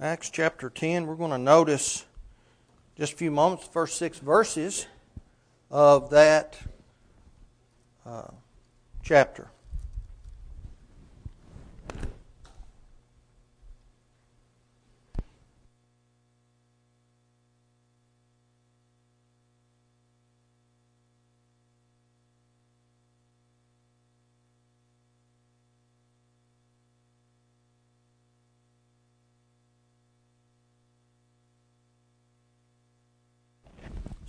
[0.00, 2.04] Acts chapter 10, we're going to notice
[2.96, 4.86] just a few moments, the first six verses
[5.72, 6.56] of that
[8.06, 8.28] uh,
[9.02, 9.50] chapter.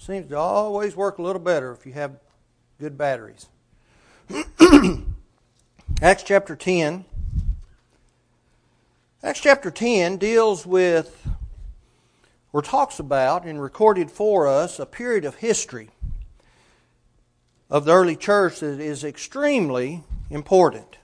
[0.09, 2.19] Seems to always work a little better if you have
[2.79, 3.47] good batteries.
[6.01, 7.05] Acts chapter 10.
[9.21, 11.29] Acts chapter 10 deals with,
[12.51, 15.91] or talks about, and recorded for us, a period of history
[17.69, 20.97] of the early church that is extremely important.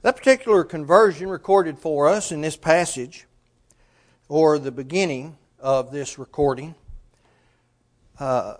[0.00, 3.28] That particular conversion recorded for us in this passage,
[4.28, 6.74] or the beginning of this recording,
[8.18, 8.54] uh,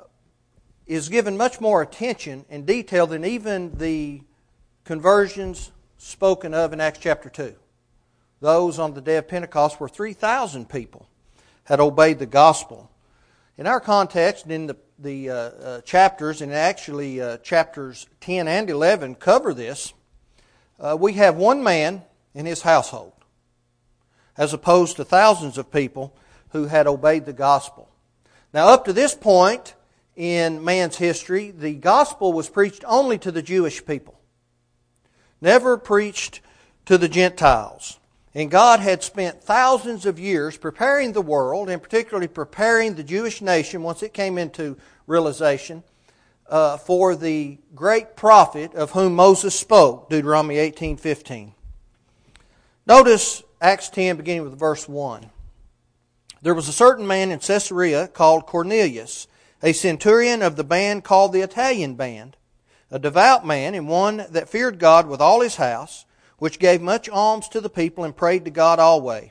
[0.86, 4.22] is given much more attention and detail than even the
[4.84, 7.54] conversions spoken of in Acts chapter 2.
[8.40, 11.08] Those on the day of Pentecost were 3,000 people
[11.64, 12.90] had obeyed the gospel.
[13.56, 18.68] In our context, in the, the uh, uh, chapters, and actually uh, chapters 10 and
[18.68, 19.92] 11 cover this,
[20.80, 22.02] uh, we have one man
[22.34, 23.12] in his household,
[24.36, 26.16] as opposed to thousands of people
[26.50, 27.88] who had obeyed the gospel.
[28.52, 29.74] Now, up to this point
[30.14, 34.20] in man's history, the gospel was preached only to the Jewish people,
[35.40, 36.40] never preached
[36.86, 37.98] to the Gentiles.
[38.34, 43.42] And God had spent thousands of years preparing the world, and particularly preparing the Jewish
[43.42, 45.82] nation once it came into realization,
[46.48, 51.54] uh, for the great prophet of whom Moses spoke, Deuteronomy 18:15.
[52.86, 55.30] Notice Acts 10 beginning with verse 1.
[56.42, 59.28] There was a certain man in Caesarea called Cornelius,
[59.62, 62.36] a centurion of the band called the Italian band,
[62.90, 66.04] a devout man and one that feared God with all his house,
[66.38, 69.30] which gave much alms to the people and prayed to God always.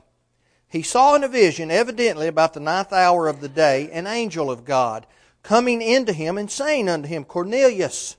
[0.69, 4.49] He saw in a vision, evidently about the ninth hour of the day, an angel
[4.49, 5.05] of God
[5.43, 8.15] coming into him and saying unto him, Cornelius.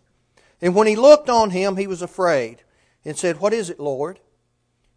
[0.60, 2.62] And when he looked on him, he was afraid
[3.06, 4.20] and said, What is it, Lord?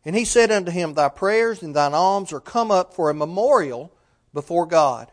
[0.06, 3.16] And he said unto him, Thy prayers and thine alms are come up for a
[3.16, 3.92] memorial
[4.34, 5.12] before God.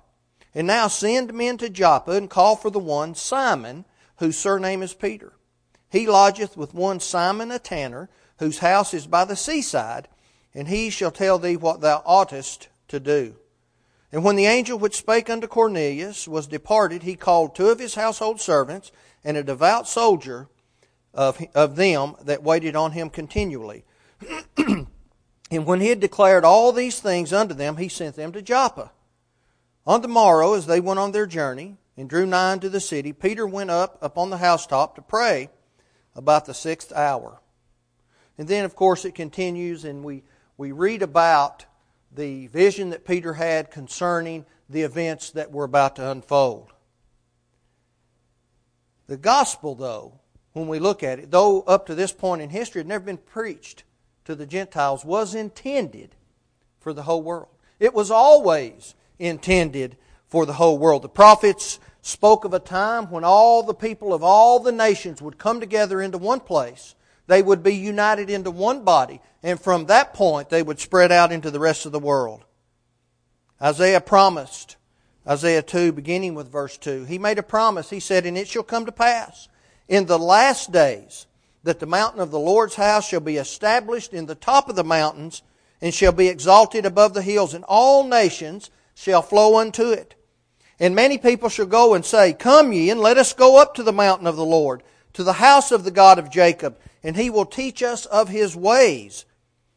[0.55, 3.87] And now send men to Joppa and call for the one, Simon,
[4.19, 5.33] whose surname is Peter.
[5.91, 10.09] He lodgeth with one Simon a tanner, whose house is by the seaside,
[10.55, 13.37] and he shall tell thee what thou oughtest to do.
[14.11, 17.95] And when the angel which spake unto Cornelius was departed, he called two of his
[17.95, 18.93] household servants
[19.25, 20.49] and a devout soldier
[21.15, 23.85] of, of them that waited on him continually.
[25.51, 28.93] and when he had declared all these things unto them, he sent them to Joppa.
[29.87, 33.13] On the morrow, as they went on their journey and drew nigh unto the city,
[33.13, 35.51] Peter went up upon the housetop to pray
[36.15, 37.41] about the sixth hour.
[38.39, 40.23] And then, of course, it continues, and we,
[40.57, 41.67] we read about
[42.15, 46.73] the vision that Peter had concerning the events that were about to unfold.
[49.07, 50.21] The gospel, though,
[50.53, 53.05] when we look at it, though up to this point in history it had never
[53.05, 53.85] been preached
[54.25, 56.15] to the Gentiles, was intended
[56.81, 57.49] for the whole world.
[57.79, 59.97] It was always intended
[60.29, 61.03] for the whole world.
[61.03, 65.39] The prophets spoke of a time when all the people of all the nations would
[65.39, 66.95] come together into one place.
[67.27, 71.33] They would be united into one body, and from that point they would spread out
[71.33, 72.45] into the rest of the world.
[73.61, 74.77] Isaiah promised,
[75.27, 77.91] Isaiah 2, beginning with verse 2, he made a promise.
[77.91, 79.49] He said, And it shall come to pass
[79.87, 81.27] in the last days
[81.65, 84.85] that the mountain of the Lord's house shall be established in the top of the
[84.85, 85.43] mountains
[85.81, 90.15] and shall be exalted above the hills, and all nations shall flow unto it.
[90.79, 93.83] And many people shall go and say, Come ye, and let us go up to
[93.83, 94.83] the mountain of the Lord,
[95.15, 98.57] to the house of the God of Jacob, and he will teach us of his
[98.57, 99.25] ways,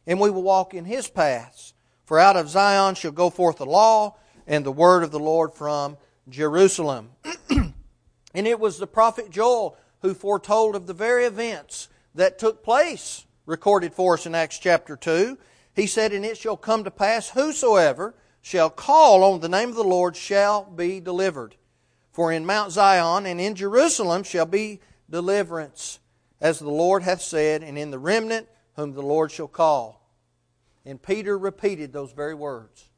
[0.06, 1.74] and we will walk in his paths.
[2.04, 4.16] For out of Zion shall go forth the law
[4.46, 5.96] and the word of the Lord from
[6.28, 7.10] Jerusalem.
[7.50, 13.26] and it was the prophet Joel who foretold of the very events that took place,
[13.44, 15.36] recorded for us in Acts chapter 2.
[15.74, 19.74] He said, And it shall come to pass, whosoever shall call on the name of
[19.74, 21.56] the Lord shall be delivered.
[22.12, 24.80] For in Mount Zion and in Jerusalem shall be
[25.10, 25.98] deliverance,
[26.40, 30.08] as the Lord hath said, and in the remnant whom the Lord shall call.
[30.84, 32.88] And Peter repeated those very words.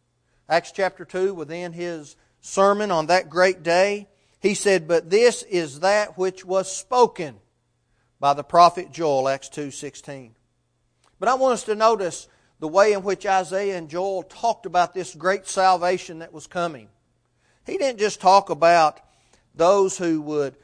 [0.47, 4.09] Acts chapter 2, within his sermon on that great day,
[4.41, 7.37] he said, But this is that which was spoken
[8.21, 10.31] by the prophet Joel, Acts 2.16.
[11.19, 12.29] But I want us to notice
[12.61, 16.89] the way in which Isaiah and Joel talked about this great salvation that was coming.
[17.67, 19.01] He didn't just talk about
[19.55, 20.57] those who would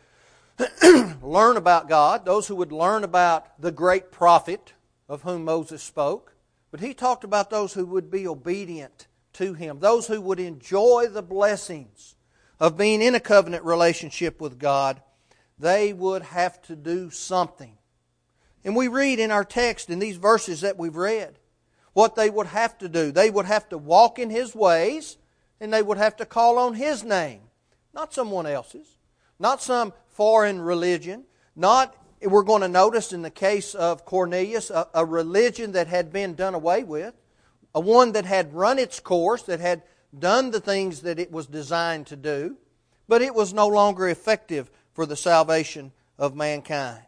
[1.23, 4.73] learn about God, those who would learn about the great prophet
[5.09, 6.35] of whom Moses spoke,
[6.71, 11.07] but he talked about those who would be obedient to him, those who would enjoy
[11.11, 12.15] the blessings
[12.61, 15.03] of being in a covenant relationship with God.
[15.59, 17.77] They would have to do something.
[18.65, 21.39] And we read in our text, in these verses that we've read,
[21.93, 23.13] what they would have to do.
[23.13, 25.17] They would have to walk in His ways
[25.61, 27.41] and they would have to call on His name,
[27.95, 28.99] not someone else's,
[29.39, 31.25] not some foreign religion,
[31.55, 36.13] not, we're going to notice in the case of Cornelius, a, a religion that had
[36.13, 37.15] been done away with,
[37.75, 39.83] a one that had run its course, that had
[40.19, 42.57] done the things that it was designed to do,
[43.09, 47.03] but it was no longer effective for the salvation of mankind.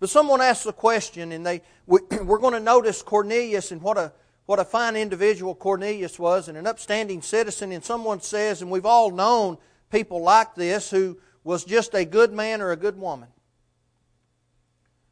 [0.00, 4.12] But someone asked the question, and they, we're going to notice Cornelius and what a
[4.46, 7.72] what a fine individual Cornelius was and an upstanding citizen.
[7.72, 9.56] And someone says, and we've all known
[9.90, 13.28] people like this who was just a good man or a good woman.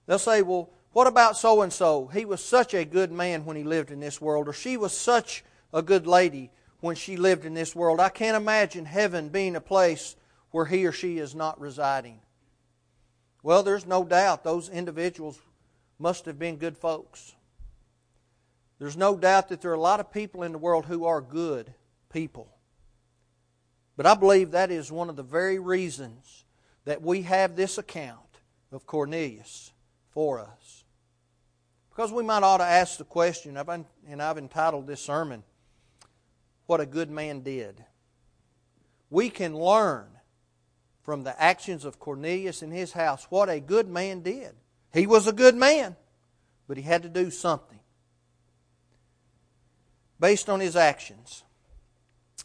[0.06, 2.08] They'll say, well, what about so and so?
[2.08, 4.96] He was such a good man when he lived in this world, or she was
[4.96, 6.50] such a good lady
[6.82, 8.00] when she lived in this world.
[8.00, 10.17] I can't imagine heaven being a place
[10.50, 12.19] where he or she is not residing.
[13.44, 15.40] Well, there's no doubt those individuals
[16.00, 17.34] must have been good folks.
[18.81, 21.20] There's no doubt that there are a lot of people in the world who are
[21.20, 21.73] good
[22.12, 22.49] people.
[23.96, 26.44] But I believe that is one of the very reasons
[26.84, 28.19] that we have this account
[28.73, 29.70] of Cornelius
[30.11, 30.82] for us.
[31.90, 35.44] Because we might ought to ask the question, and I've entitled this sermon,
[36.72, 37.84] What a Good Man Did.
[39.10, 40.06] We can learn
[41.02, 44.54] from the actions of Cornelius in his house what a good man did.
[44.90, 45.96] He was a good man,
[46.66, 47.80] but he had to do something
[50.19, 51.44] based on his actions,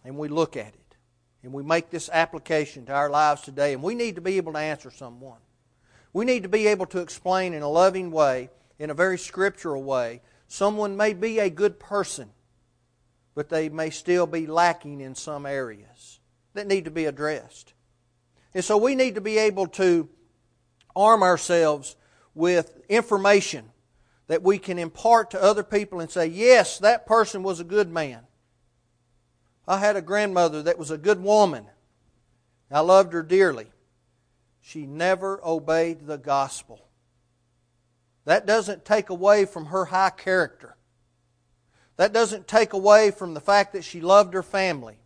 [0.04, 0.98] and we look at it,
[1.42, 4.52] and we make this application to our lives today, and we need to be able
[4.52, 5.40] to answer someone.
[6.12, 9.84] We need to be able to explain in a loving way, in a very scriptural
[9.84, 10.22] way.
[10.50, 12.32] Someone may be a good person,
[13.38, 16.20] but they may still be lacking in some areas
[16.56, 17.76] that need to be addressed.
[18.56, 20.10] And so we need to be able to
[20.96, 21.96] arm ourselves
[22.34, 23.66] with information
[24.26, 27.92] that we can impart to other people and say, yes, that person was a good
[27.92, 28.22] man.
[29.68, 31.68] I had a grandmother that was a good woman.
[32.72, 33.68] I loved her dearly.
[34.62, 36.88] She never obeyed the gospel.
[38.26, 40.76] That doesn't take away from her high character.
[41.98, 45.00] That doesn't take away from the fact that she loved her family.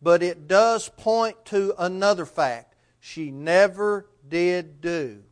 [0.00, 2.74] But it does point to another fact.
[3.00, 5.24] She never did do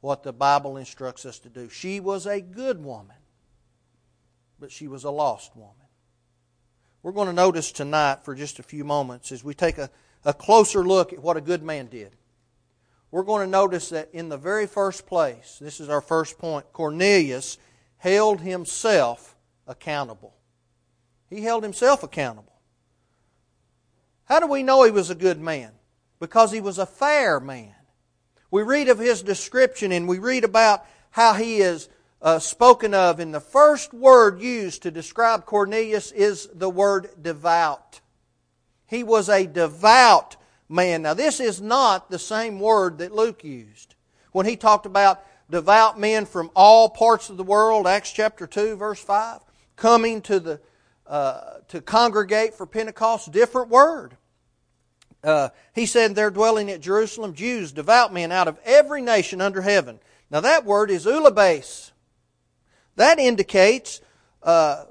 [0.00, 1.68] what the Bible instructs us to do.
[1.68, 3.16] She was a good woman,
[4.58, 5.74] but she was a lost woman.
[7.02, 9.90] We're going to notice tonight for just a few moments as we take a,
[10.24, 12.16] a closer look at what a good man did.
[13.10, 16.72] We're going to notice that in the very first place, this is our first point,
[16.72, 17.58] Cornelius
[17.98, 19.31] held himself
[19.72, 20.34] accountable.
[21.28, 22.52] He held himself accountable.
[24.26, 25.72] How do we know he was a good man?
[26.20, 27.74] Because he was a fair man
[28.52, 31.88] we read of his description and we read about how he is
[32.20, 38.00] uh, spoken of, and the first word used to describe Cornelius is the word devout.
[38.86, 40.36] He was a devout
[40.68, 41.02] man.
[41.02, 43.94] Now, this is not the same word that Luke used
[44.32, 48.76] when he talked about devout men from all parts of the world, Acts chapter 2,
[48.76, 49.40] verse 5,
[49.76, 50.60] coming to, the,
[51.06, 54.16] uh, to congregate for Pentecost, different word.
[55.24, 59.62] Uh, he said they're dwelling at Jerusalem, Jews, devout men out of every nation under
[59.62, 60.00] heaven.
[60.30, 61.92] Now that word is eulabes.
[62.96, 64.00] That indicates
[64.42, 64.84] uh,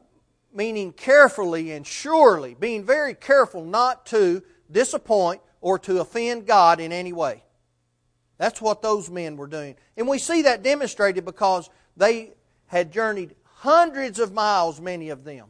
[0.53, 6.91] meaning carefully and surely, being very careful not to disappoint or to offend God in
[6.91, 7.43] any way.
[8.38, 9.75] That's what those men were doing.
[9.97, 12.33] And we see that demonstrated because they
[12.67, 15.46] had journeyed hundreds of miles, many of them,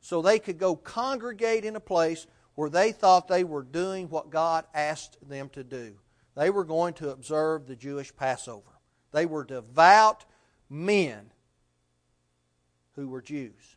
[0.00, 4.30] so they could go congregate in a place where they thought they were doing what
[4.30, 5.96] God asked them to do.
[6.36, 8.70] They were going to observe the Jewish Passover.
[9.10, 10.24] They were devout
[10.70, 11.32] men
[12.94, 13.76] who were Jews.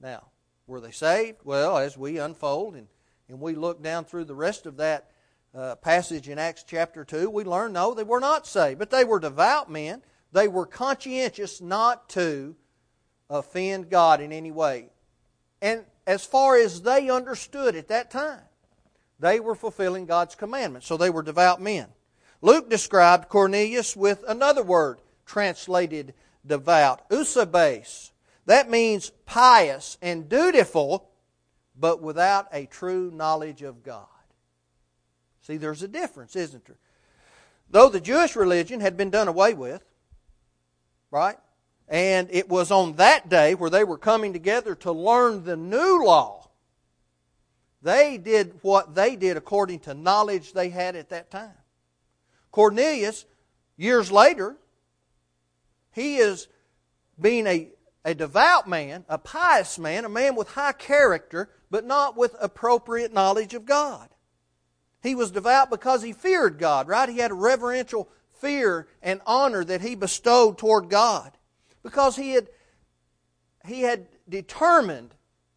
[0.00, 0.28] Now,
[0.66, 1.40] were they saved?
[1.44, 2.86] Well, as we unfold and,
[3.28, 5.10] and we look down through the rest of that
[5.54, 8.78] uh, passage in Acts chapter 2, we learn no, they were not saved.
[8.78, 10.02] But they were devout men.
[10.32, 12.54] They were conscientious not to
[13.30, 14.90] offend God in any way.
[15.60, 18.40] And as far as they understood at that time.
[19.20, 21.88] They were fulfilling God's commandments, so they were devout men.
[22.40, 26.14] Luke described Cornelius with another word translated
[26.46, 28.12] devout, eusebes.
[28.46, 31.10] That means pious and dutiful,
[31.78, 34.06] but without a true knowledge of God.
[35.42, 36.78] See, there's a difference, isn't there?
[37.68, 39.84] Though the Jewish religion had been done away with,
[41.10, 41.36] right?
[41.88, 46.04] And it was on that day where they were coming together to learn the new
[46.04, 46.50] law.
[47.80, 51.54] They did what they did according to knowledge they had at that time.
[52.50, 53.24] Cornelius,
[53.76, 54.56] years later,
[55.92, 56.48] he is
[57.20, 57.68] being a,
[58.04, 63.12] a devout man, a pious man, a man with high character, but not with appropriate
[63.12, 64.08] knowledge of God.
[65.02, 67.08] He was devout because he feared God, right?
[67.08, 71.32] He had a reverential fear and honor that he bestowed toward God
[71.82, 72.48] because he had,
[73.66, 75.14] he had determined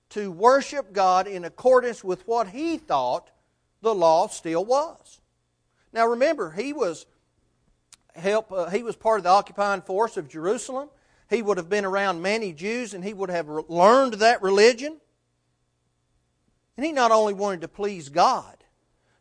[0.09, 3.29] to worship God in accordance with what he thought
[3.81, 5.21] the law still was.
[5.93, 7.05] Now remember, he was
[8.15, 10.89] help uh, he was part of the occupying force of Jerusalem.
[11.29, 14.99] He would have been around many Jews and he would have learned that religion.
[16.75, 18.57] And he not only wanted to please God,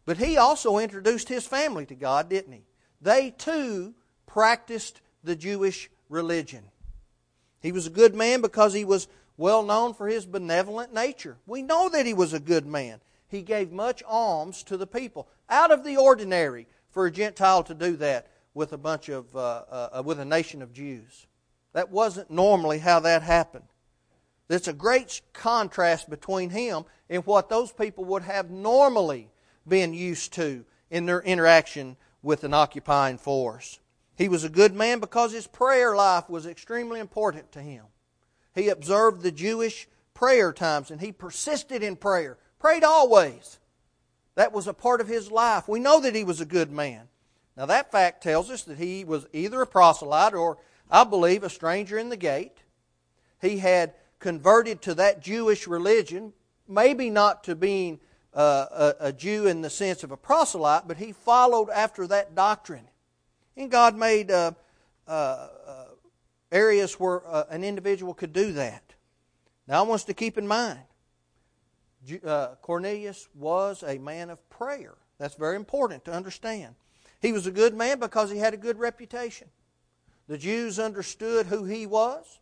[0.05, 2.65] but he also introduced his family to God, didn't he?
[3.01, 3.95] They too
[4.27, 6.65] practiced the Jewish religion.
[7.61, 11.39] He was a good man because he was well known for his benevolent nature.
[11.47, 13.01] We know that he was a good man.
[13.29, 15.29] He gave much alms to the people.
[15.49, 19.63] Out of the ordinary for a Gentile to do that with a bunch of, uh,
[19.71, 21.27] uh, uh with a nation of Jews.
[21.73, 23.65] That wasn't normally how that happened.
[24.49, 29.31] There's a great contrast between him and what those people would have normally
[29.67, 33.79] been used to in their interaction with an occupying force.
[34.17, 37.85] He was a good man because his prayer life was extremely important to him.
[38.55, 43.59] He observed the Jewish prayer times and he persisted in prayer, prayed always.
[44.35, 45.69] That was a part of his life.
[45.69, 47.09] We know that he was a good man.
[47.57, 50.59] Now, that fact tells us that he was either a proselyte or,
[50.91, 52.59] I believe, a stranger in the gate.
[53.41, 56.33] He had converted to that Jewish religion,
[56.69, 58.01] maybe not to being
[58.33, 62.87] a, a, Jew in the sense of a proselyte, but he followed after that doctrine.
[63.57, 64.53] And God made uh,
[65.09, 65.85] uh, uh
[66.53, 68.83] areas where uh, an individual could do that.
[69.67, 70.81] Now, I want us to keep in mind
[72.25, 74.95] uh, Cornelius was a man of prayer.
[75.19, 76.75] That's very important to understand.
[77.21, 79.49] He was a good man because he had a good reputation.
[80.27, 82.41] The Jews understood who he was,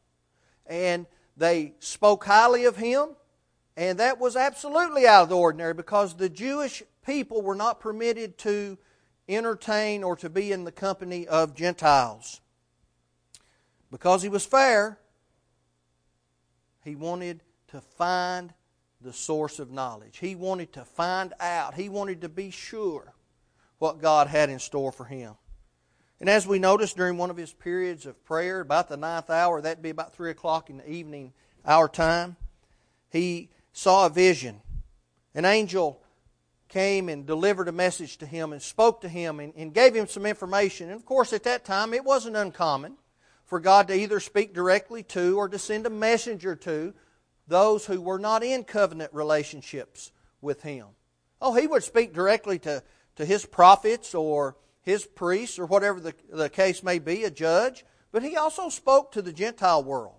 [0.66, 3.11] and they spoke highly of him,
[3.78, 8.37] and that was absolutely out of the ordinary because the Jewish people were not permitted
[8.38, 8.76] to
[9.28, 12.40] entertain or to be in the company of Gentiles.
[13.92, 14.99] Because he was fair,
[16.82, 18.52] he wanted to find
[19.00, 20.18] the source of knowledge.
[20.18, 23.14] He wanted to find out, he wanted to be sure
[23.78, 25.35] what God had in store for him.
[26.18, 29.61] And as we noticed during one of his periods of prayer, about the ninth hour,
[29.61, 31.32] that'd be about 3 o'clock in the evening,
[31.64, 32.35] our time,
[33.11, 34.61] he saw a vision.
[35.37, 36.02] An angel
[36.68, 40.08] came and delivered a message to him and spoke to him and, and gave him
[40.08, 40.88] some information.
[40.88, 42.97] And of course, at that time, it wasn't uncommon
[43.47, 46.92] for God to either speak directly to or to send a messenger to
[47.47, 50.88] those who were not in covenant relationships with him.
[51.40, 52.82] Oh, he would speak directly to,
[53.14, 57.85] to his prophets or his priests or whatever the, the case may be, a judge,
[58.11, 60.18] but he also spoke to the Gentile world.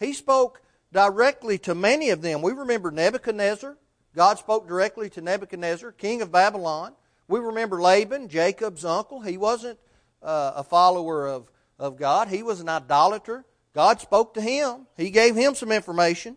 [0.00, 0.60] He spoke
[0.92, 2.42] directly to many of them.
[2.42, 3.76] We remember Nebuchadnezzar.
[4.14, 6.94] God spoke directly to Nebuchadnezzar, king of Babylon.
[7.28, 9.20] We remember Laban, Jacob's uncle.
[9.20, 9.78] He wasn't
[10.22, 13.44] uh, a follower of, of God, he was an idolater.
[13.74, 16.36] God spoke to him, he gave him some information.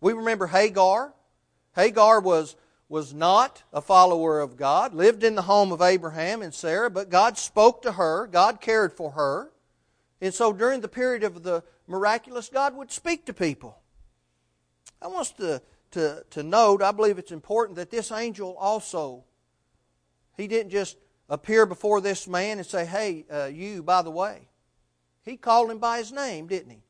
[0.00, 1.12] We remember Hagar.
[1.74, 2.56] Hagar was,
[2.88, 7.10] was not a follower of God, lived in the home of Abraham and Sarah, but
[7.10, 9.50] God spoke to her, God cared for her.
[10.20, 13.78] And so during the period of the miraculous, God would speak to people.
[15.00, 15.62] I want us to,
[15.92, 19.24] to, to note, I believe it's important that this angel also,
[20.36, 20.96] he didn't just
[21.28, 24.48] appear before this man and say, hey, uh, you, by the way.
[25.22, 26.82] He called him by his name, didn't he?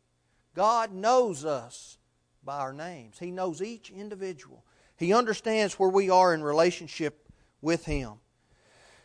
[0.54, 1.98] God knows us
[2.44, 3.18] by our names.
[3.18, 4.64] He knows each individual.
[4.96, 7.28] He understands where we are in relationship
[7.60, 8.14] with Him.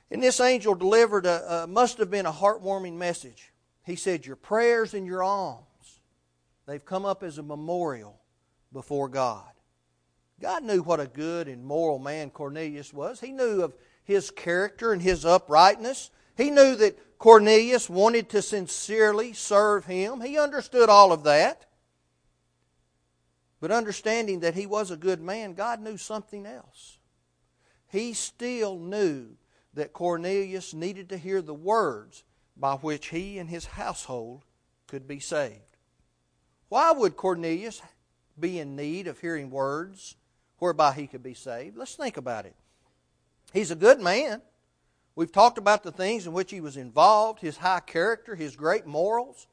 [0.09, 3.51] And this angel delivered a, a must have been a heartwarming message.
[3.85, 5.99] He said, Your prayers and your alms,
[6.65, 8.19] they've come up as a memorial
[8.73, 9.45] before God.
[10.41, 13.19] God knew what a good and moral man Cornelius was.
[13.19, 16.11] He knew of his character and his uprightness.
[16.35, 20.19] He knew that Cornelius wanted to sincerely serve him.
[20.19, 21.65] He understood all of that.
[23.61, 26.97] But understanding that he was a good man, God knew something else.
[27.87, 29.37] He still knew
[29.75, 32.25] that Cornelius needed to hear the words
[32.57, 34.43] by which he and his household
[34.87, 35.77] could be saved.
[36.67, 37.81] Why would Cornelius
[38.39, 40.15] be in need of hearing words
[40.59, 41.77] whereby he could be saved?
[41.77, 42.55] Let's think about it.
[43.53, 44.41] He's a good man.
[45.15, 48.87] We've talked about the things in which he was involved, his high character, his great
[48.87, 49.47] morals,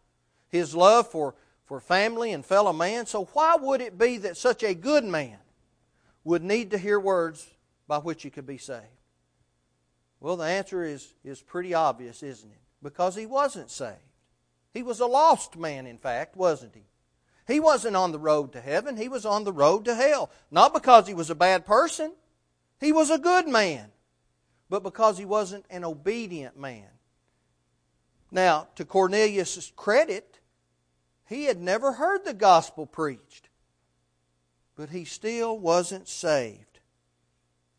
[0.49, 1.35] his love for,
[1.65, 3.05] for family and fellow man.
[3.05, 5.37] So, why would it be that such a good man
[6.25, 7.47] would need to hear words
[7.87, 8.85] by which he could be saved?
[10.19, 12.61] Well, the answer is, is pretty obvious, isn't it?
[12.83, 13.97] Because he wasn't saved.
[14.73, 16.85] He was a lost man, in fact, wasn't he?
[17.51, 20.31] He wasn't on the road to heaven, he was on the road to hell.
[20.53, 22.13] Not because he was a bad person,
[22.79, 23.91] he was a good man,
[24.69, 26.87] but because he wasn't an obedient man.
[28.31, 30.39] Now, to Cornelius' credit,
[31.29, 33.49] he had never heard the gospel preached,
[34.77, 36.79] but he still wasn't saved.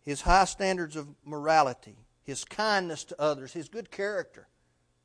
[0.02, 4.50] His high standards of morality, his kindness to others, his good character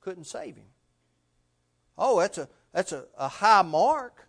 [0.00, 0.70] couldn't save him.
[1.96, 4.25] Oh, that's a, that's a, a high mark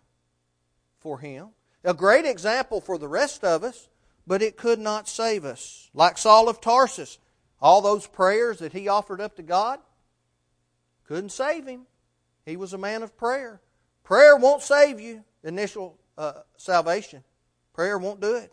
[1.00, 1.48] for him.
[1.84, 3.88] A great example for the rest of us,
[4.26, 5.90] but it could not save us.
[5.94, 7.18] Like Saul of Tarsus,
[7.60, 9.80] all those prayers that he offered up to God
[11.04, 11.86] couldn't save him.
[12.44, 13.60] He was a man of prayer.
[14.04, 17.24] Prayer won't save you, initial uh, salvation.
[17.72, 18.52] Prayer won't do it.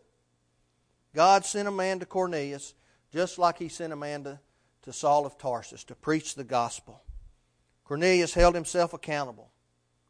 [1.13, 2.73] God sent a man to Cornelius
[3.11, 4.39] just like he sent a man to,
[4.83, 7.01] to Saul of Tarsus to preach the gospel.
[7.85, 9.51] Cornelius held himself accountable.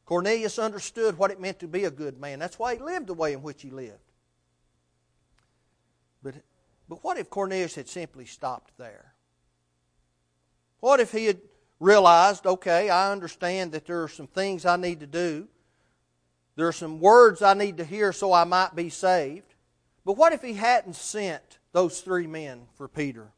[0.06, 2.40] Cornelius understood what it meant to be a good man.
[2.40, 4.00] That's why he lived the way in which he lived.
[6.22, 6.36] But,
[6.88, 9.14] but what if Cornelius had simply stopped there?
[10.80, 11.40] What if he had
[11.80, 15.48] realized, okay, I understand that there are some things I need to do.
[16.56, 19.56] There are some words I need to hear so I might be saved.
[20.06, 23.32] But what if he hadn't sent those three men for Peter?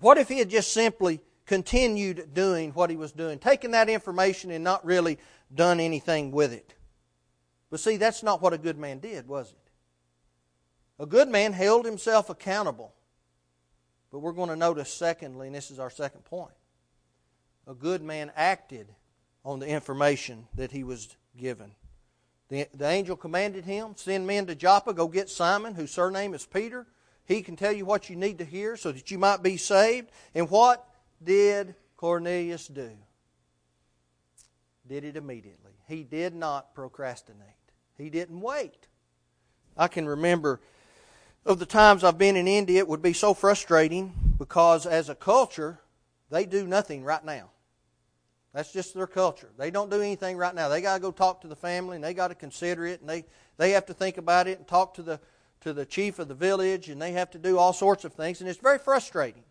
[0.00, 4.50] What if he had just simply continued doing what he was doing, taking that information
[4.50, 5.18] and not really
[5.54, 6.74] done anything with it?
[7.70, 9.70] But see, that's not what a good man did, was it?
[10.98, 12.92] A good man held himself accountable.
[14.10, 16.52] But we're going to notice, secondly, and this is our second point
[17.68, 18.94] a good man acted
[19.44, 21.72] on the information that he was given.
[22.48, 26.46] The, the angel commanded him, Send men to Joppa, go get Simon, whose surname is
[26.46, 26.86] Peter.
[27.24, 30.10] He can tell you what you need to hear so that you might be saved.
[30.32, 30.88] And what
[31.22, 32.90] did Cornelius do?
[34.86, 35.72] Did it immediately.
[35.88, 37.46] He did not procrastinate,
[37.96, 38.88] he didn't wait.
[39.76, 40.60] I can remember
[41.46, 45.14] of the times I've been in India, it would be so frustrating because as a
[45.14, 45.78] culture,
[46.28, 47.50] they do nothing right now.
[48.52, 49.50] That's just their culture.
[49.56, 50.68] They don't do anything right now.
[50.68, 53.08] They got to go talk to the family and they got to consider it and
[53.08, 53.24] they,
[53.58, 55.20] they have to think about it and talk to the,
[55.60, 58.40] to the chief of the village and they have to do all sorts of things
[58.40, 59.44] and it's very frustrating.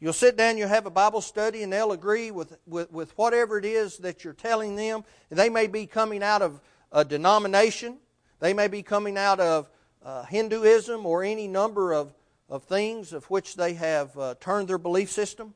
[0.00, 3.58] You'll sit down, you'll have a Bible study, and they'll agree with, with, with whatever
[3.58, 5.04] it is that you're telling them.
[5.28, 6.60] They may be coming out of
[6.92, 7.98] a denomination,
[8.40, 9.68] they may be coming out of
[10.04, 12.14] uh, Hinduism or any number of,
[12.48, 15.54] of things of which they have uh, turned their belief system.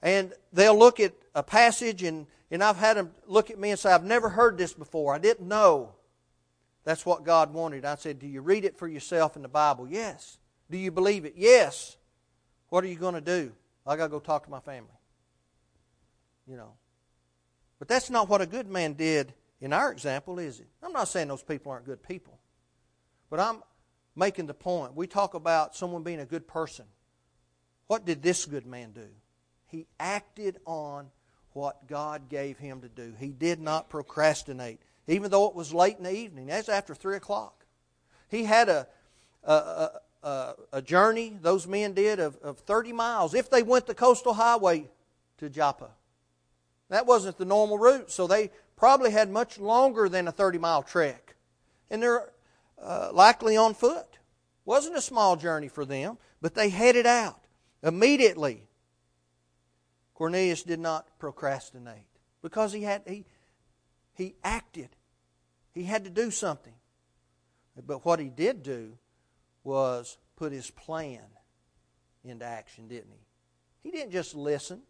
[0.00, 3.78] And they'll look at a passage, and, and I've had them look at me and
[3.78, 5.14] say, I've never heard this before.
[5.14, 5.90] I didn't know
[6.84, 7.84] that's what God wanted.
[7.84, 9.86] I said, Do you read it for yourself in the Bible?
[9.88, 10.38] Yes.
[10.70, 11.34] Do you believe it?
[11.36, 11.96] Yes.
[12.70, 13.52] What are you going to do?
[13.86, 14.88] I got to go talk to my family.
[16.48, 16.72] You know.
[17.78, 20.68] But that's not what a good man did in our example, is it?
[20.82, 22.38] I'm not saying those people aren't good people.
[23.28, 23.62] But I'm
[24.16, 24.94] making the point.
[24.94, 26.86] We talk about someone being a good person.
[27.86, 29.08] What did this good man do?
[29.66, 31.08] He acted on
[31.52, 33.12] what God gave him to do.
[33.18, 36.46] He did not procrastinate, even though it was late in the evening.
[36.46, 37.64] That's after 3 o'clock.
[38.28, 38.86] He had a,
[39.42, 39.90] a, a,
[40.22, 44.88] a journey, those men did, of, of 30 miles if they went the coastal highway
[45.38, 45.90] to Joppa.
[46.90, 50.82] That wasn't the normal route, so they probably had much longer than a 30 mile
[50.82, 51.36] trek.
[51.90, 52.30] And they're
[52.82, 54.18] uh, likely on foot.
[54.64, 57.40] Wasn't a small journey for them, but they headed out
[57.82, 58.68] immediately.
[60.14, 62.06] Cornelius did not procrastinate
[62.42, 63.24] because he had he
[64.14, 64.90] he acted.
[65.72, 66.74] He had to do something.
[67.86, 68.98] But what he did do
[69.64, 71.22] was put his plan
[72.24, 73.26] into action, didn't he?
[73.82, 74.82] He didn't just listen.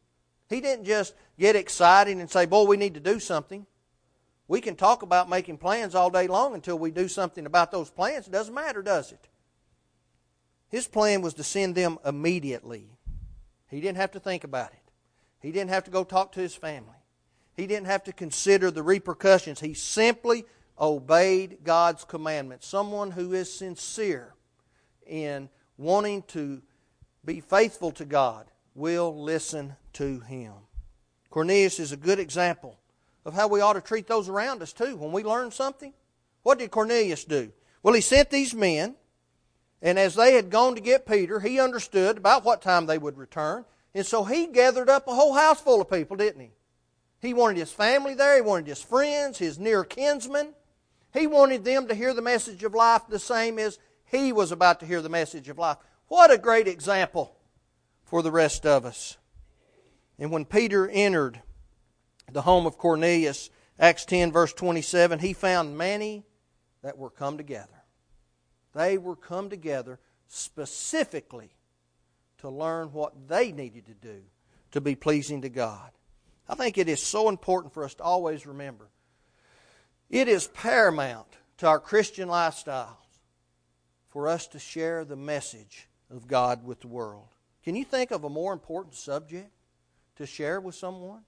[0.49, 3.67] He didn't just get excited and say, Boy, we need to do something.
[4.49, 7.89] We can talk about making plans all day long until we do something about those
[7.89, 8.27] plans.
[8.27, 9.29] It doesn't matter, does it?
[10.69, 12.91] His plan was to send them immediately.
[13.69, 14.91] He didn't have to think about it.
[15.41, 16.97] He didn't have to go talk to his family.
[17.55, 19.61] He didn't have to consider the repercussions.
[19.61, 20.45] He simply
[20.81, 22.67] obeyed God's commandments.
[22.67, 24.35] Someone who is sincere
[25.11, 26.63] in wanting to
[27.25, 30.53] be faithful to God will listen to him.
[31.29, 32.79] Cornelius is a good example
[33.25, 34.97] of how we ought to treat those around us, too.
[34.97, 35.93] When we learn something,
[36.43, 37.53] what did Cornelius do?
[37.83, 38.95] Well, he sent these men,
[39.83, 43.17] and as they had gone to get Peter, he understood about what time they would
[43.17, 43.65] return.
[43.95, 46.51] And so he gathered up a whole house full of people, didn't he?
[47.21, 50.55] He wanted his family there, he wanted his friends, his near kinsmen.
[51.13, 53.79] He wanted them to hear the message of life the same as
[54.11, 55.77] he was about to hear the message of life.
[56.09, 57.37] What a great example
[58.05, 59.17] for the rest of us.
[60.19, 61.41] And when Peter entered
[62.31, 66.25] the home of Cornelius, Acts 10, verse 27, he found many
[66.83, 67.85] that were come together.
[68.75, 71.51] They were come together specifically
[72.39, 74.23] to learn what they needed to do
[74.73, 75.91] to be pleasing to God.
[76.49, 78.89] I think it is so important for us to always remember
[80.09, 82.97] it is paramount to our Christian lifestyles
[84.11, 87.29] for us to share the message of God with the world.
[87.65, 89.51] Can you think of a more important subject
[90.17, 91.23] to share with someone?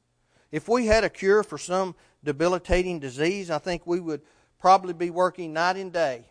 [0.50, 4.20] If we had a cure for some debilitating disease, I think we would
[4.58, 6.26] probably be working night and day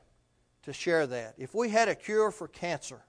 [0.63, 1.35] to share that.
[1.37, 3.01] If we had a cure for cancer,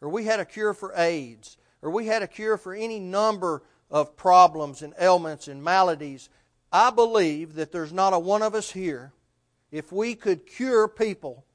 [0.00, 3.62] or we had a cure for AIDS, or we had a cure for any number
[3.90, 6.28] of problems and ailments and maladies,
[6.70, 9.12] I believe that there's not a one of us here,
[9.70, 11.45] if we could cure people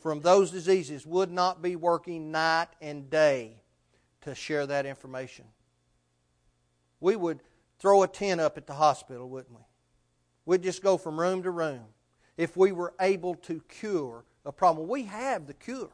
[0.00, 3.62] from those diseases, would not be working night and day
[4.22, 5.44] to share that information.
[7.00, 7.40] We would
[7.78, 9.64] throw a tent up at the hospital, wouldn't we?
[10.44, 11.84] We'd just go from room to room
[12.36, 14.88] if we were able to cure a problem.
[14.88, 15.90] We have the cure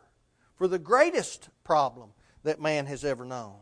[0.57, 2.11] for the greatest problem
[2.45, 3.57] that man has ever known.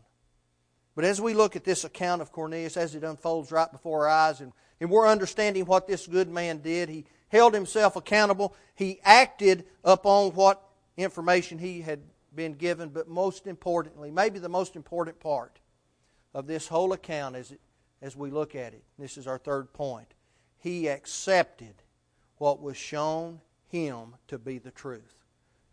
[0.95, 4.29] But as we look at this account of Cornelius, as it unfolds right before our
[4.29, 7.05] eyes, and, and we're understanding what this good man did, he
[7.35, 8.55] held himself accountable.
[8.75, 10.63] He acted upon what
[10.97, 11.99] information he had
[12.33, 15.59] been given, but most importantly, maybe the most important part
[16.33, 17.53] of this whole account as,
[18.01, 20.13] as we look at it, this is our third point,
[20.57, 21.75] he accepted
[22.37, 25.15] what was shown him to be the truth.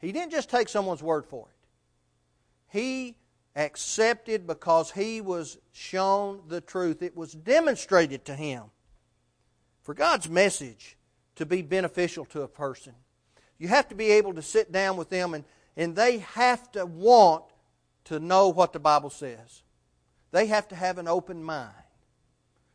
[0.00, 1.68] He didn't just take someone's word for it.
[2.68, 3.16] He
[3.54, 7.02] accepted because he was shown the truth.
[7.02, 8.64] It was demonstrated to him.
[9.82, 10.96] For God's message
[11.36, 12.94] to be beneficial to a person,
[13.58, 15.44] you have to be able to sit down with them and,
[15.76, 17.44] and they have to want
[18.04, 19.62] to know what the Bible says.
[20.32, 21.72] They have to have an open mind.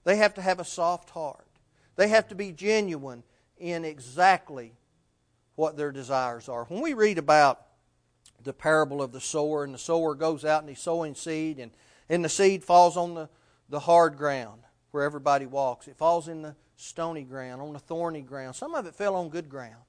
[0.04, 1.48] They have to have a soft heart.
[1.96, 3.24] They have to be genuine
[3.58, 4.74] in exactly
[5.56, 6.66] what their desires are.
[6.66, 7.62] When we read about
[8.44, 11.72] the parable of the sower, and the sower goes out and he's sowing seed, and,
[12.08, 13.30] and the seed falls on the,
[13.68, 15.88] the hard ground where everybody walks.
[15.88, 18.56] It falls in the stony ground, on the thorny ground.
[18.56, 19.84] Some of it fell on good ground.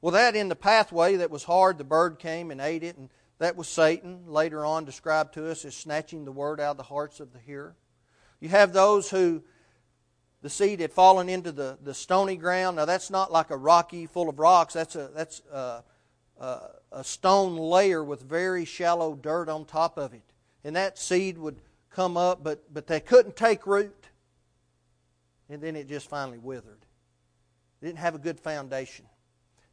[0.00, 3.10] Well, that in the pathway that was hard, the bird came and ate it, and
[3.38, 6.82] that was Satan, later on described to us as snatching the word out of the
[6.84, 7.76] hearts of the hearer.
[8.40, 9.42] You have those who
[10.42, 12.76] the seed had fallen into the, the stony ground.
[12.76, 15.84] Now, that's not like a rocky full of rocks, that's a, that's a,
[16.40, 20.32] a, a stone layer with very shallow dirt on top of it.
[20.64, 24.01] And that seed would come up, but, but they couldn't take root.
[25.52, 26.86] And then it just finally withered.
[27.80, 29.04] It didn't have a good foundation.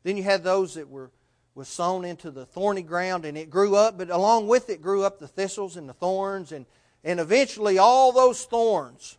[0.03, 1.09] Then you had those that were
[1.55, 5.03] was sown into the thorny ground and it grew up, but along with it grew
[5.03, 6.65] up the thistles and the thorns, and,
[7.03, 9.17] and eventually all those thorns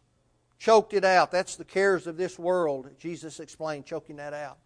[0.59, 1.31] choked it out.
[1.31, 2.89] That's the cares of this world.
[2.99, 4.59] Jesus explained choking that out.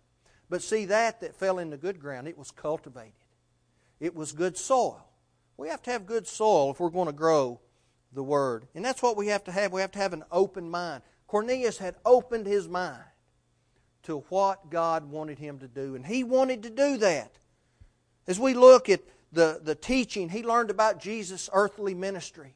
[0.51, 3.13] But see, that that fell into good ground, it was cultivated.
[3.99, 5.05] It was good soil.
[5.57, 7.61] We have to have good soil if we're going to grow
[8.13, 8.67] the Word.
[8.75, 9.73] And that's what we have to have.
[9.73, 11.03] We have to have an open mind.
[11.35, 13.03] Cornelius had opened his mind
[14.05, 17.33] to what God wanted him to do, and he wanted to do that.
[18.29, 19.01] As we look at
[19.33, 22.55] the, the teaching, he learned about Jesus' earthly ministry.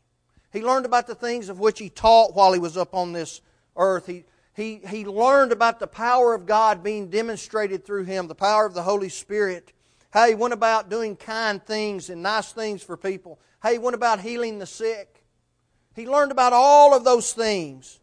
[0.52, 3.40] He learned about the things of which he taught while he was up on this
[3.76, 4.06] earth.
[4.06, 4.22] He,
[4.54, 8.74] he, he learned about the power of God being demonstrated through him, the power of
[8.74, 9.72] the Holy Spirit.
[10.10, 13.40] How he went about doing kind things and nice things for people.
[13.58, 15.24] How he went about healing the sick.
[15.96, 17.98] He learned about all of those things.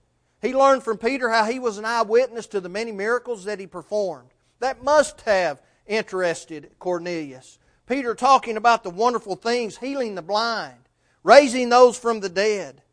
[0.46, 3.66] He learned from Peter how he was an eyewitness to the many miracles that he
[3.66, 4.30] performed.
[4.60, 7.58] That must have interested Cornelius.
[7.88, 10.88] Peter talking about the wonderful things, healing the blind,
[11.24, 12.84] raising those from the dead.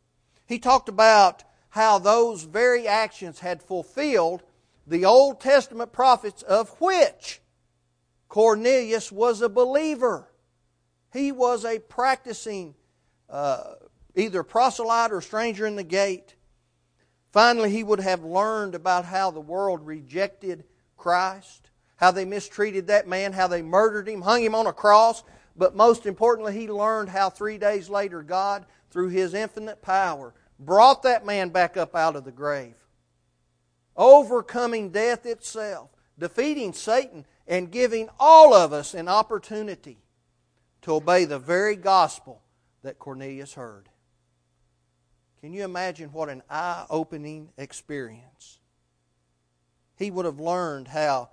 [0.46, 4.42] He talked about how those very actions had fulfilled
[4.86, 7.42] the Old Testament prophets, of which
[8.30, 10.32] Cornelius was a believer.
[11.12, 12.74] He was a practicing
[13.28, 13.74] uh,
[14.16, 16.34] either proselyte or stranger in the gate.
[17.32, 20.64] Finally, he would have learned about how the world rejected
[20.98, 25.24] Christ, how they mistreated that man, how they murdered him, hung him on a cross,
[25.56, 31.02] but most importantly, he learned how three days later God, through his infinite power, brought
[31.04, 32.74] that man back up out of the grave.
[33.96, 39.98] overcoming death itself, defeating Satan, and giving all of us an opportunity
[40.82, 42.42] to obey the very gospel
[42.82, 43.88] that Cornelius heard.
[45.42, 48.60] Can you imagine what an eye opening experience?
[49.96, 51.30] He would have learned how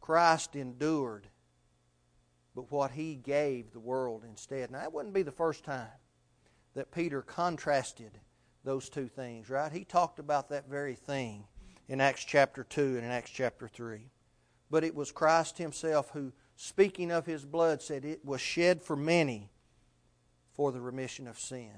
[0.00, 1.26] Christ endured,
[2.54, 4.70] but what he gave the world instead.
[4.70, 5.88] Now, that wouldn't be the first time
[6.74, 8.20] that Peter contrasted
[8.62, 9.72] those two things, right?
[9.72, 11.46] He talked about that very thing
[11.88, 14.08] in Acts chapter 2 and in Acts chapter 3.
[14.70, 18.94] But it was Christ himself who, speaking of his blood, said it was shed for
[18.94, 19.50] many
[20.54, 21.70] for the remission of sin.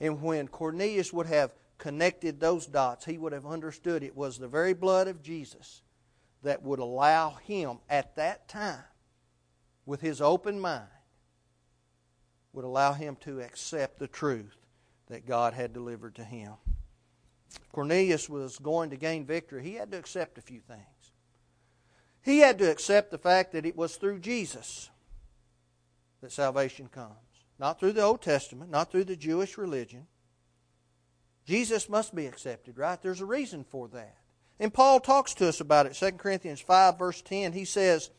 [0.00, 4.48] And when Cornelius would have connected those dots, he would have understood it was the
[4.48, 5.82] very blood of Jesus
[6.42, 8.84] that would allow him at that time,
[9.84, 10.88] with his open mind,
[12.52, 14.56] would allow him to accept the truth
[15.08, 16.54] that God had delivered to him.
[17.72, 20.80] Cornelius was going to gain victory, he had to accept a few things.
[22.22, 24.90] He had to accept the fact that it was through Jesus
[26.20, 27.12] that salvation comes,
[27.58, 30.06] not through the Old Testament, not through the Jewish religion.
[31.44, 33.00] Jesus must be accepted, right?
[33.00, 34.16] There's a reason for that.
[34.58, 35.94] And Paul talks to us about it.
[35.94, 38.10] 2 Corinthians 5, verse 10, he says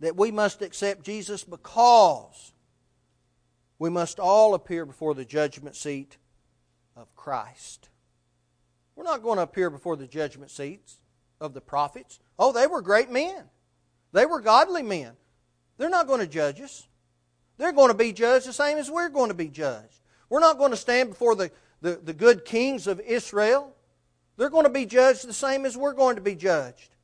[0.00, 2.52] that we must accept Jesus because
[3.78, 6.16] we must all appear before the judgment seat
[6.96, 7.88] of Christ.
[8.94, 10.98] We're not going to appear before the judgment seats
[11.40, 12.18] of the prophets.
[12.38, 13.44] Oh, they were great men.
[14.12, 15.12] They were godly men.
[15.76, 16.86] They're not going to judge us.
[17.58, 20.00] They're going to be judged the same as we're going to be judged.
[20.28, 23.74] We're not going to stand before the, the, the good kings of Israel.
[24.36, 26.94] They're going to be judged the same as we're going to be judged.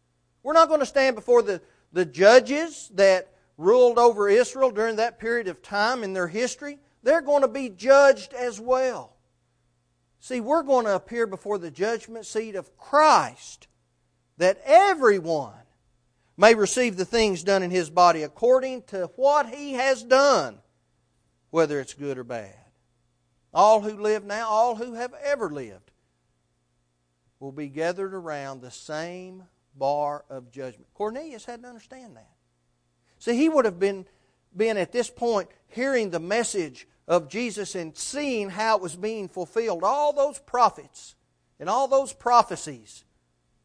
[0.42, 1.62] We're not going to stand before the,
[1.92, 6.78] the judges that ruled over Israel during that period of time in their history.
[7.02, 9.16] They're going to be judged as well.
[10.20, 13.66] See, we're going to appear before the judgment seat of Christ
[14.38, 15.52] that everyone
[16.36, 20.58] may receive the things done in his body according to what he has done,
[21.50, 22.54] whether it's good or bad.
[23.54, 25.90] All who live now, all who have ever lived,
[27.38, 29.42] will be gathered around the same
[29.76, 30.86] bar of judgment.
[30.94, 32.30] Cornelius had to understand that.
[33.18, 34.06] See, he would have been,
[34.56, 39.28] been at this point hearing the message of Jesus and seeing how it was being
[39.28, 39.84] fulfilled.
[39.84, 41.14] All those prophets
[41.60, 43.04] and all those prophecies,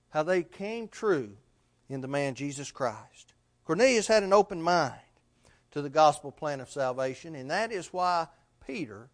[0.09, 1.37] how they came true
[1.89, 3.33] in the man Jesus Christ.
[3.65, 4.93] Cornelius had an open mind
[5.71, 8.27] to the gospel plan of salvation, and that is why
[8.65, 9.09] Peter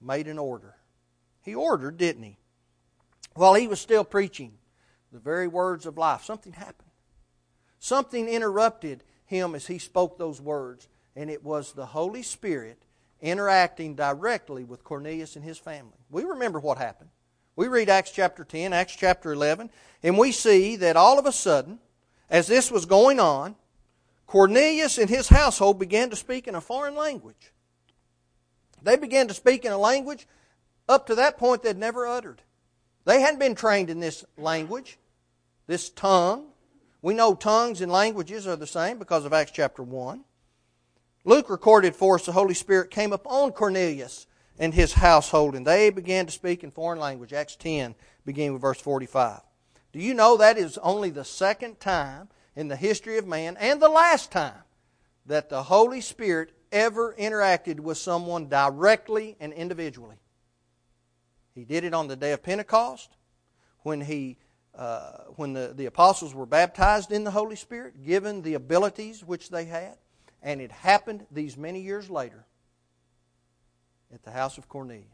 [0.00, 0.76] made an order.
[1.40, 2.38] He ordered, didn't he?
[3.34, 4.58] While he was still preaching
[5.12, 6.90] the very words of life, something happened.
[7.78, 12.82] Something interrupted him as he spoke those words, and it was the Holy Spirit
[13.20, 15.98] interacting directly with Cornelius and his family.
[16.10, 17.10] We remember what happened.
[17.56, 19.70] We read Acts chapter 10, Acts chapter 11,
[20.02, 21.80] and we see that all of a sudden,
[22.30, 23.56] as this was going on,
[24.26, 27.52] Cornelius and his household began to speak in a foreign language.
[28.82, 30.26] They began to speak in a language
[30.88, 32.42] up to that point they'd never uttered.
[33.04, 34.98] They hadn't been trained in this language,
[35.66, 36.46] this tongue.
[37.00, 40.24] We know tongues and languages are the same because of Acts chapter 1.
[41.24, 44.26] Luke recorded for us the Holy Spirit came upon Cornelius
[44.58, 47.32] and his household, and they began to speak in foreign language.
[47.32, 49.40] Acts 10, beginning with verse 45.
[49.92, 53.80] Do you know that is only the second time in the history of man, and
[53.80, 54.62] the last time,
[55.26, 60.16] that the Holy Spirit ever interacted with someone directly and individually?
[61.54, 63.16] He did it on the day of Pentecost
[63.82, 64.38] when he
[64.74, 69.50] uh, when the, the apostles were baptized in the Holy Spirit, given the abilities which
[69.50, 69.96] they had.
[70.40, 72.46] And it happened these many years later
[74.14, 75.04] at the house of Cornelius.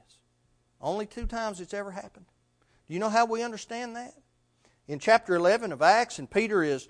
[0.82, 2.26] Only two times it's ever happened.
[2.86, 4.12] Do you know how we understand that?
[4.86, 6.88] In chapter 11 of Acts, and Peter is,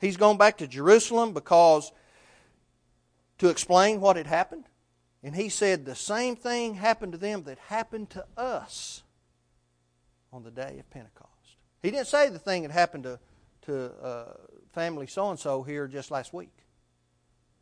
[0.00, 1.92] he's gone back to Jerusalem because
[3.38, 4.64] to explain what had happened.
[5.22, 9.02] And he said the same thing happened to them that happened to us
[10.32, 11.30] on the day of Pentecost.
[11.82, 13.18] He didn't say the thing that happened to,
[13.62, 14.32] to uh,
[14.72, 16.52] family so and so here just last week.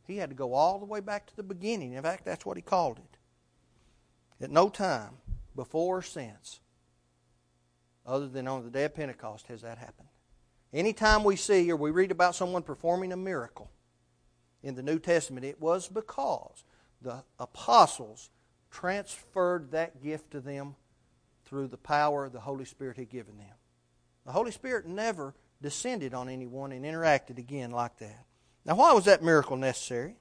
[0.06, 1.92] He had to go all the way back to the beginning.
[1.94, 4.44] In fact, that's what he called it.
[4.44, 5.18] At no time,
[5.56, 6.60] before or since,
[8.06, 10.08] other than on the day of Pentecost, has that happened.
[10.72, 13.70] Anytime we see or we read about someone performing a miracle
[14.62, 16.64] in the New Testament, it was because
[17.00, 18.30] the apostles
[18.70, 20.74] transferred that gift to them
[21.44, 23.54] through the power the Holy Spirit had given them.
[24.26, 28.24] The Holy Spirit never descended on anyone and interacted again like that.
[28.64, 30.16] Now, why was that miracle necessary?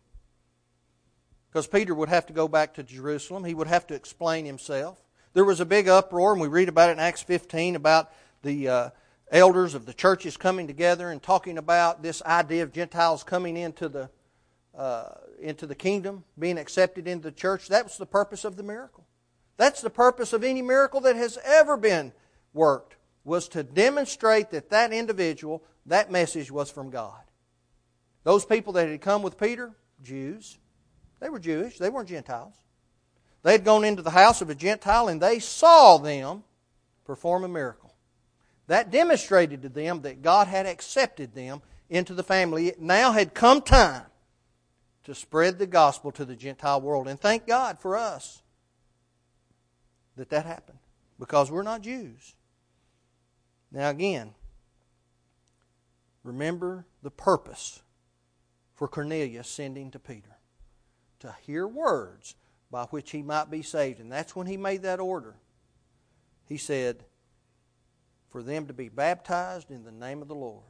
[1.50, 3.44] Because Peter would have to go back to Jerusalem.
[3.44, 5.03] He would have to explain himself.
[5.34, 8.12] There was a big uproar, and we read about it in Acts 15 about
[8.44, 8.90] the uh,
[9.32, 13.90] elders of the churches coming together and talking about this idea of Gentiles coming into
[13.90, 14.10] the
[14.76, 17.68] uh, into the kingdom, being accepted into the church.
[17.68, 19.06] That was the purpose of the miracle.
[19.58, 22.12] That's the purpose of any miracle that has ever been
[22.54, 27.22] worked was to demonstrate that that individual, that message was from God.
[28.24, 30.58] Those people that had come with Peter, Jews,
[31.20, 32.56] they were Jewish, they weren't Gentiles.
[33.44, 36.44] They had gone into the house of a Gentile and they saw them
[37.06, 37.94] perform a miracle.
[38.68, 42.68] That demonstrated to them that God had accepted them into the family.
[42.68, 44.06] It now had come time
[45.04, 47.10] to spread the gospel to the Gentile world.
[47.10, 48.42] And thank God for us
[50.16, 50.80] that that happened
[51.20, 52.36] because we're not Jews.
[53.72, 54.34] Now, again,
[56.24, 57.82] remember the purpose
[58.76, 60.38] for Cornelius sending to Peter
[61.20, 62.36] to hear words
[62.74, 64.00] by which he might be saved.
[64.00, 65.36] And that's when he made that order.
[66.50, 67.06] He said,
[68.32, 70.64] for them to be baptized in the name of the Lord.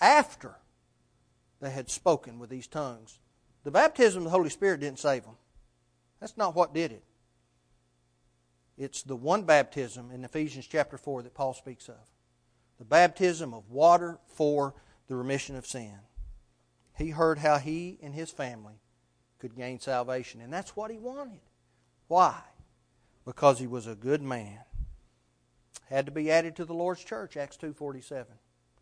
[0.00, 0.56] After
[1.60, 3.20] they had spoken with these tongues.
[3.62, 5.36] The baptism of the Holy Spirit didn't save them.
[6.18, 7.04] That's not what did it.
[8.76, 11.94] It's the one baptism in Ephesians chapter 4 that Paul speaks of
[12.78, 14.74] the baptism of water for
[15.06, 15.94] the remission of sin.
[16.96, 18.80] He heard how he and his family
[19.40, 21.40] could gain salvation, and that's what he wanted.
[22.08, 22.40] Why?
[23.24, 24.58] Because he was a good man.
[25.88, 28.26] Had to be added to the Lord's church, Acts 2:47.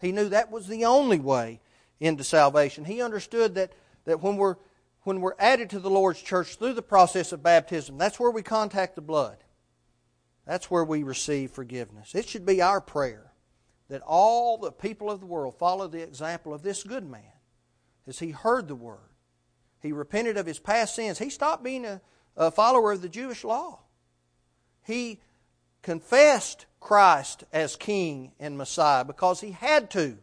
[0.01, 1.61] He knew that was the only way
[2.01, 2.85] into salvation.
[2.85, 3.73] He understood that,
[4.05, 4.57] that when we're
[5.05, 8.43] when we're added to the Lord's church through the process of baptism, that's where we
[8.43, 9.39] contact the blood.
[10.45, 12.15] That's where we receive forgiveness.
[12.15, 13.33] It should be our prayer
[13.89, 17.33] that all the people of the world follow the example of this good man
[18.07, 19.08] as he heard the word.
[19.81, 21.19] He repented of his past sins.
[21.19, 22.01] He stopped being a,
[22.37, 23.81] a follower of the Jewish law.
[24.85, 25.21] He
[25.83, 30.19] confessed Christ as King and Messiah because he had to.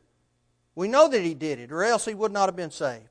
[0.76, 3.08] We know that he did it, or else he would not have been saved.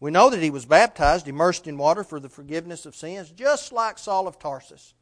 [0.00, 3.72] We know that he was baptized, immersed in water for the forgiveness of sins, just
[3.72, 4.94] like Saul of Tarsus.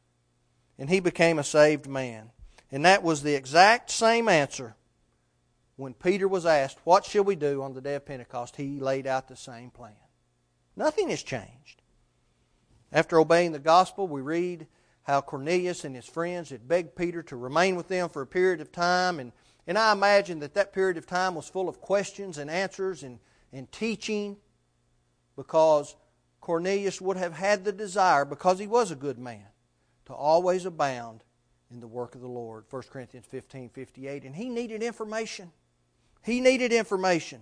[0.77, 2.31] And he became a saved man.
[2.71, 4.75] And that was the exact same answer
[5.75, 8.55] when Peter was asked, What shall we do on the day of Pentecost?
[8.55, 9.93] He laid out the same plan.
[10.77, 11.81] Nothing has changed.
[12.91, 14.67] After obeying the gospel, we read
[15.03, 18.61] how Cornelius and his friends had begged Peter to remain with them for a period
[18.61, 19.19] of time.
[19.19, 19.31] And,
[19.65, 23.17] and I imagine that that period of time was full of questions and answers and,
[23.51, 24.37] and teaching
[25.35, 25.95] because
[26.41, 29.47] Cornelius would have had the desire, because he was a good man,
[30.05, 31.23] to always abound
[31.71, 32.65] in the work of the Lord.
[32.69, 34.23] 1 Corinthians 15 58.
[34.23, 35.51] And he needed information.
[36.23, 37.41] He needed information.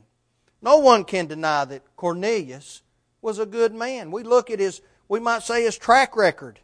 [0.62, 2.82] No one can deny that Cornelius
[3.26, 4.12] was a good man.
[4.12, 6.60] We look at his, we might say, his track record.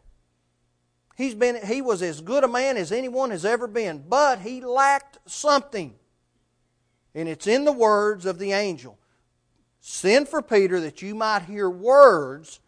[1.17, 4.61] He's been, he was as good a man as anyone has ever been, but he
[4.61, 5.95] lacked something.
[7.15, 8.99] And it's in the words of the angel
[9.79, 12.59] Send for Peter that you might hear words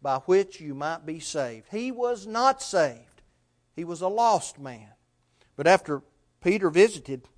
[0.00, 1.66] by which you might be saved.
[1.70, 3.20] He was not saved.
[3.76, 4.88] He was a lost man.
[5.56, 6.00] But after
[6.42, 7.28] Peter visited,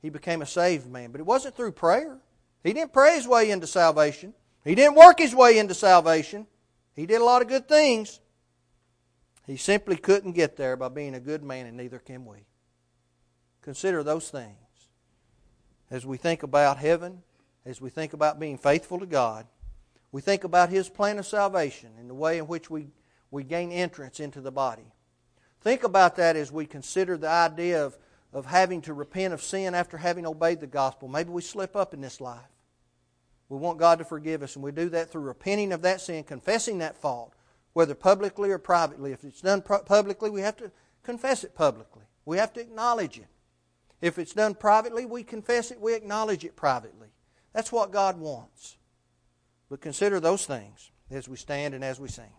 [0.00, 1.10] he became a saved man.
[1.10, 2.18] But it wasn't through prayer.
[2.62, 4.34] He didn't pray his way into salvation.
[4.64, 6.46] He didn't work his way into salvation.
[6.94, 8.20] He did a lot of good things.
[9.46, 12.46] He simply couldn't get there by being a good man, and neither can we.
[13.62, 14.56] Consider those things
[15.90, 17.22] as we think about heaven,
[17.64, 19.46] as we think about being faithful to God.
[20.12, 22.88] We think about His plan of salvation and the way in which we,
[23.30, 24.92] we gain entrance into the body.
[25.60, 27.98] Think about that as we consider the idea of,
[28.32, 31.08] of having to repent of sin after having obeyed the gospel.
[31.08, 32.40] Maybe we slip up in this life.
[33.50, 36.22] We want God to forgive us, and we do that through repenting of that sin,
[36.22, 37.34] confessing that fault,
[37.72, 39.10] whether publicly or privately.
[39.10, 40.70] If it's done publicly, we have to
[41.02, 42.04] confess it publicly.
[42.24, 43.26] We have to acknowledge it.
[44.00, 47.08] If it's done privately, we confess it, we acknowledge it privately.
[47.52, 48.76] That's what God wants.
[49.68, 52.32] But consider those things as we stand and as we sing.